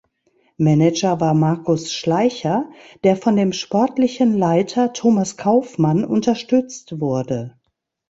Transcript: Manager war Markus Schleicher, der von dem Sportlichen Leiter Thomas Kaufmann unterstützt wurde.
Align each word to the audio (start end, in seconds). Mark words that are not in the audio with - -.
Manager 0.57 1.19
war 1.21 1.35
Markus 1.35 1.93
Schleicher, 1.93 2.67
der 3.03 3.15
von 3.17 3.35
dem 3.35 3.53
Sportlichen 3.53 4.35
Leiter 4.35 4.93
Thomas 4.93 5.37
Kaufmann 5.37 6.03
unterstützt 6.05 6.99
wurde. 6.99 7.59